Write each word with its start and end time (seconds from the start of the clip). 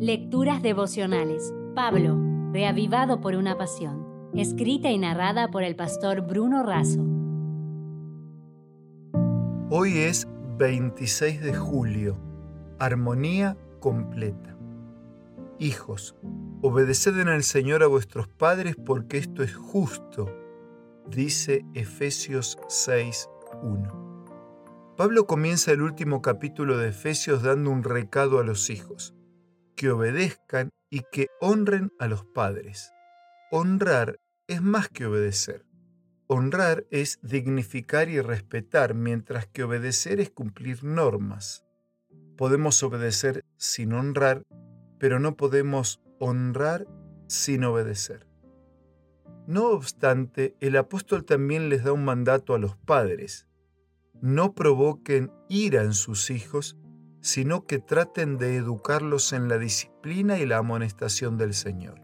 Lecturas 0.00 0.62
devocionales. 0.62 1.52
Pablo, 1.74 2.16
reavivado 2.52 3.20
por 3.20 3.34
una 3.34 3.58
pasión. 3.58 4.06
Escrita 4.32 4.92
y 4.92 4.98
narrada 4.98 5.50
por 5.50 5.64
el 5.64 5.74
pastor 5.74 6.20
Bruno 6.20 6.62
Razo. 6.62 7.04
Hoy 9.70 9.98
es 9.98 10.28
26 10.56 11.40
de 11.40 11.52
julio. 11.52 12.16
Armonía 12.78 13.56
completa. 13.80 14.56
Hijos, 15.58 16.14
obedeced 16.62 17.18
en 17.18 17.26
el 17.26 17.42
Señor 17.42 17.82
a 17.82 17.88
vuestros 17.88 18.28
padres 18.28 18.76
porque 18.76 19.18
esto 19.18 19.42
es 19.42 19.56
justo, 19.56 20.32
dice 21.08 21.64
Efesios 21.74 22.56
6.1. 22.68 24.94
Pablo 24.96 25.26
comienza 25.26 25.72
el 25.72 25.82
último 25.82 26.22
capítulo 26.22 26.78
de 26.78 26.90
Efesios 26.90 27.42
dando 27.42 27.72
un 27.72 27.82
recado 27.82 28.38
a 28.38 28.44
los 28.44 28.70
hijos, 28.70 29.17
que 29.78 29.92
obedezcan 29.92 30.70
y 30.90 31.02
que 31.12 31.28
honren 31.40 31.92
a 32.00 32.08
los 32.08 32.24
padres. 32.24 32.92
Honrar 33.52 34.18
es 34.48 34.60
más 34.60 34.88
que 34.88 35.06
obedecer. 35.06 35.64
Honrar 36.26 36.84
es 36.90 37.20
dignificar 37.22 38.08
y 38.08 38.20
respetar, 38.20 38.94
mientras 38.94 39.46
que 39.46 39.62
obedecer 39.62 40.18
es 40.18 40.30
cumplir 40.30 40.82
normas. 40.82 41.64
Podemos 42.36 42.82
obedecer 42.82 43.44
sin 43.56 43.92
honrar, 43.92 44.42
pero 44.98 45.20
no 45.20 45.36
podemos 45.36 46.02
honrar 46.18 46.88
sin 47.28 47.62
obedecer. 47.62 48.26
No 49.46 49.68
obstante, 49.68 50.56
el 50.58 50.76
apóstol 50.76 51.24
también 51.24 51.68
les 51.68 51.84
da 51.84 51.92
un 51.92 52.04
mandato 52.04 52.52
a 52.52 52.58
los 52.58 52.76
padres, 52.76 53.46
no 54.20 54.54
provoquen 54.54 55.30
ira 55.48 55.84
en 55.84 55.94
sus 55.94 56.30
hijos, 56.30 56.76
sino 57.28 57.66
que 57.66 57.78
traten 57.78 58.38
de 58.38 58.56
educarlos 58.56 59.34
en 59.34 59.48
la 59.48 59.58
disciplina 59.58 60.38
y 60.38 60.46
la 60.46 60.56
amonestación 60.56 61.36
del 61.36 61.52
Señor. 61.52 62.00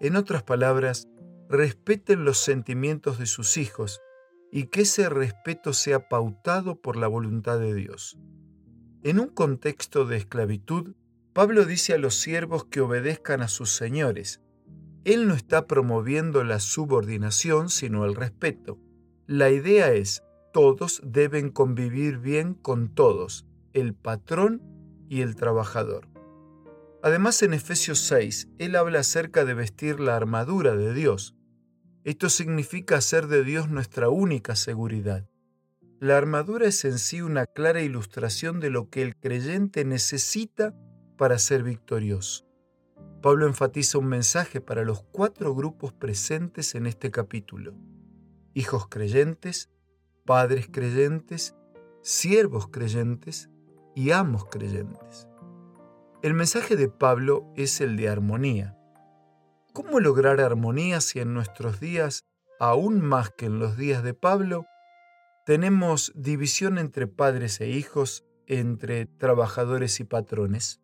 En 0.00 0.16
otras 0.16 0.42
palabras, 0.42 1.06
respeten 1.48 2.24
los 2.24 2.38
sentimientos 2.38 3.20
de 3.20 3.26
sus 3.26 3.56
hijos 3.56 4.00
y 4.50 4.64
que 4.64 4.82
ese 4.82 5.08
respeto 5.08 5.72
sea 5.72 6.08
pautado 6.08 6.80
por 6.80 6.96
la 6.96 7.06
voluntad 7.06 7.60
de 7.60 7.74
Dios. 7.74 8.18
En 9.04 9.20
un 9.20 9.28
contexto 9.28 10.04
de 10.04 10.16
esclavitud, 10.16 10.96
Pablo 11.32 11.64
dice 11.64 11.94
a 11.94 11.98
los 11.98 12.16
siervos 12.16 12.64
que 12.64 12.80
obedezcan 12.80 13.40
a 13.40 13.46
sus 13.48 13.70
señores. 13.76 14.40
Él 15.04 15.28
no 15.28 15.34
está 15.34 15.68
promoviendo 15.68 16.42
la 16.42 16.58
subordinación, 16.58 17.68
sino 17.68 18.04
el 18.04 18.16
respeto. 18.16 18.80
La 19.28 19.50
idea 19.50 19.92
es, 19.92 20.24
todos 20.52 21.02
deben 21.04 21.50
convivir 21.50 22.18
bien 22.18 22.54
con 22.54 22.92
todos, 22.94 23.46
el 23.74 23.94
patrón 23.94 24.62
y 25.08 25.20
el 25.20 25.36
trabajador. 25.36 26.08
Además, 27.02 27.42
en 27.42 27.52
Efesios 27.52 27.98
6, 27.98 28.48
él 28.58 28.76
habla 28.76 29.00
acerca 29.00 29.44
de 29.44 29.52
vestir 29.52 30.00
la 30.00 30.16
armadura 30.16 30.74
de 30.74 30.94
Dios. 30.94 31.36
Esto 32.04 32.30
significa 32.30 32.96
hacer 32.96 33.26
de 33.26 33.44
Dios 33.44 33.68
nuestra 33.68 34.08
única 34.08 34.56
seguridad. 34.56 35.28
La 36.00 36.16
armadura 36.16 36.66
es 36.66 36.84
en 36.84 36.98
sí 36.98 37.20
una 37.20 37.46
clara 37.46 37.82
ilustración 37.82 38.60
de 38.60 38.70
lo 38.70 38.88
que 38.88 39.02
el 39.02 39.16
creyente 39.16 39.84
necesita 39.84 40.74
para 41.18 41.38
ser 41.38 41.62
victorioso. 41.62 42.46
Pablo 43.22 43.46
enfatiza 43.46 43.98
un 43.98 44.06
mensaje 44.06 44.60
para 44.60 44.84
los 44.84 45.02
cuatro 45.02 45.54
grupos 45.54 45.92
presentes 45.92 46.74
en 46.74 46.86
este 46.86 47.10
capítulo. 47.10 47.74
Hijos 48.54 48.88
creyentes, 48.88 49.70
padres 50.24 50.68
creyentes, 50.70 51.54
siervos 52.02 52.68
creyentes 52.68 53.50
y 53.94 54.10
amos 54.10 54.46
creyentes. 54.46 55.28
El 56.22 56.34
mensaje 56.34 56.76
de 56.76 56.88
Pablo 56.88 57.52
es 57.54 57.80
el 57.80 57.96
de 57.96 58.08
armonía. 58.08 58.78
¿Cómo 59.72 60.00
lograr 60.00 60.40
armonía 60.40 61.00
si 61.00 61.20
en 61.20 61.34
nuestros 61.34 61.80
días, 61.80 62.24
aún 62.58 63.00
más 63.00 63.30
que 63.30 63.46
en 63.46 63.58
los 63.58 63.76
días 63.76 64.02
de 64.02 64.14
Pablo, 64.14 64.66
tenemos 65.44 66.12
división 66.14 66.78
entre 66.78 67.06
padres 67.06 67.60
e 67.60 67.68
hijos, 67.68 68.24
entre 68.46 69.06
trabajadores 69.06 70.00
y 70.00 70.04
patrones? 70.04 70.80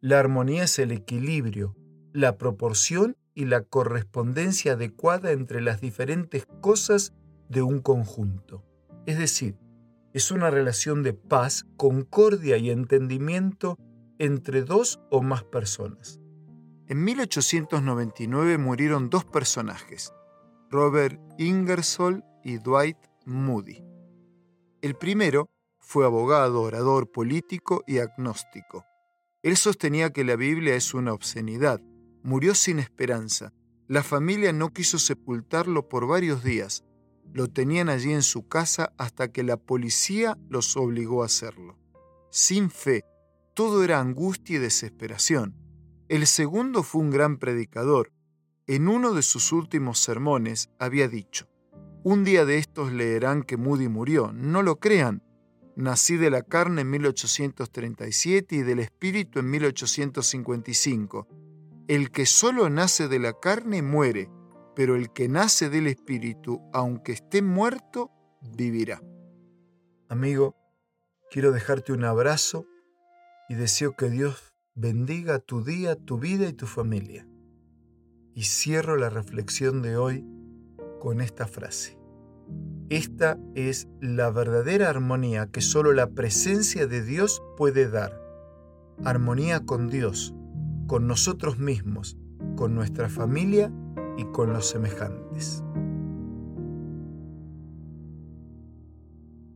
La 0.00 0.18
armonía 0.18 0.64
es 0.64 0.78
el 0.78 0.92
equilibrio, 0.92 1.76
la 2.12 2.36
proporción 2.38 3.16
y 3.34 3.44
la 3.44 3.62
correspondencia 3.62 4.72
adecuada 4.72 5.30
entre 5.30 5.60
las 5.60 5.80
diferentes 5.80 6.46
cosas 6.60 7.12
de 7.48 7.62
un 7.62 7.80
conjunto. 7.80 8.64
Es 9.06 9.18
decir, 9.18 9.56
es 10.12 10.30
una 10.30 10.50
relación 10.50 11.02
de 11.02 11.12
paz, 11.12 11.66
concordia 11.76 12.56
y 12.56 12.70
entendimiento 12.70 13.78
entre 14.18 14.62
dos 14.62 15.00
o 15.10 15.22
más 15.22 15.44
personas. 15.44 16.20
En 16.86 17.04
1899 17.04 18.58
murieron 18.58 19.08
dos 19.08 19.24
personajes, 19.24 20.12
Robert 20.68 21.20
Ingersoll 21.38 22.24
y 22.42 22.58
Dwight 22.58 22.98
Moody. 23.24 23.84
El 24.82 24.96
primero 24.96 25.48
fue 25.78 26.04
abogado, 26.04 26.62
orador 26.62 27.10
político 27.12 27.84
y 27.86 27.98
agnóstico. 27.98 28.84
Él 29.42 29.56
sostenía 29.56 30.10
que 30.10 30.24
la 30.24 30.36
Biblia 30.36 30.74
es 30.74 30.92
una 30.92 31.12
obscenidad. 31.12 31.80
Murió 32.22 32.54
sin 32.54 32.78
esperanza. 32.78 33.52
La 33.88 34.02
familia 34.02 34.52
no 34.52 34.70
quiso 34.70 34.98
sepultarlo 34.98 35.88
por 35.88 36.06
varios 36.06 36.44
días 36.44 36.84
lo 37.32 37.48
tenían 37.48 37.88
allí 37.88 38.12
en 38.12 38.22
su 38.22 38.48
casa 38.48 38.92
hasta 38.98 39.32
que 39.32 39.42
la 39.42 39.56
policía 39.56 40.38
los 40.48 40.76
obligó 40.76 41.22
a 41.22 41.26
hacerlo. 41.26 41.78
Sin 42.30 42.70
fe, 42.70 43.04
todo 43.54 43.84
era 43.84 44.00
angustia 44.00 44.56
y 44.56 44.58
desesperación. 44.58 45.54
El 46.08 46.26
segundo 46.26 46.82
fue 46.82 47.02
un 47.02 47.10
gran 47.10 47.38
predicador. 47.38 48.12
En 48.66 48.88
uno 48.88 49.12
de 49.12 49.22
sus 49.22 49.52
últimos 49.52 49.98
sermones 49.98 50.70
había 50.78 51.08
dicho, 51.08 51.48
un 52.02 52.24
día 52.24 52.46
de 52.46 52.56
estos 52.56 52.92
leerán 52.92 53.42
que 53.42 53.58
Moody 53.58 53.88
murió, 53.88 54.32
no 54.32 54.62
lo 54.62 54.76
crean. 54.76 55.22
Nací 55.76 56.16
de 56.16 56.30
la 56.30 56.42
carne 56.42 56.80
en 56.80 56.90
1837 56.90 58.56
y 58.56 58.62
del 58.62 58.78
espíritu 58.78 59.38
en 59.38 59.50
1855. 59.50 61.28
El 61.88 62.10
que 62.10 62.24
solo 62.24 62.70
nace 62.70 63.08
de 63.08 63.18
la 63.18 63.34
carne 63.34 63.82
muere 63.82 64.30
pero 64.80 64.96
el 64.96 65.12
que 65.12 65.28
nace 65.28 65.68
del 65.68 65.86
Espíritu, 65.86 66.62
aunque 66.72 67.12
esté 67.12 67.42
muerto, 67.42 68.10
vivirá. 68.40 69.02
Amigo, 70.08 70.56
quiero 71.30 71.52
dejarte 71.52 71.92
un 71.92 72.02
abrazo 72.02 72.64
y 73.50 73.56
deseo 73.56 73.94
que 73.94 74.08
Dios 74.08 74.54
bendiga 74.74 75.38
tu 75.38 75.62
día, 75.62 75.96
tu 75.96 76.18
vida 76.18 76.48
y 76.48 76.54
tu 76.54 76.64
familia. 76.64 77.28
Y 78.34 78.44
cierro 78.44 78.96
la 78.96 79.10
reflexión 79.10 79.82
de 79.82 79.98
hoy 79.98 80.24
con 80.98 81.20
esta 81.20 81.46
frase. 81.46 81.98
Esta 82.88 83.38
es 83.54 83.86
la 84.00 84.30
verdadera 84.30 84.88
armonía 84.88 85.50
que 85.50 85.60
solo 85.60 85.92
la 85.92 86.08
presencia 86.08 86.86
de 86.86 87.04
Dios 87.04 87.42
puede 87.58 87.86
dar. 87.90 88.18
Armonía 89.04 89.60
con 89.60 89.90
Dios, 89.90 90.34
con 90.86 91.06
nosotros 91.06 91.58
mismos, 91.58 92.16
con 92.56 92.74
nuestra 92.74 93.10
familia 93.10 93.70
y 94.16 94.24
con 94.26 94.52
los 94.52 94.66
semejantes. 94.66 95.62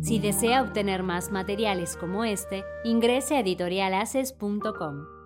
Si 0.00 0.18
desea 0.18 0.62
obtener 0.62 1.02
más 1.02 1.30
materiales 1.30 1.96
como 1.96 2.24
este, 2.24 2.64
ingrese 2.84 3.36
a 3.36 3.40
editorialaces.com. 3.40 5.19